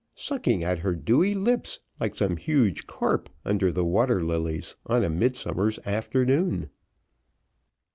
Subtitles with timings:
[0.19, 5.09] _sucking at her dewy lips like some huge carp under the water lilies on a
[5.11, 6.71] midsummer's afternoon.